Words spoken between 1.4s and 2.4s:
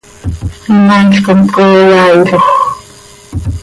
tcooo yaailoj.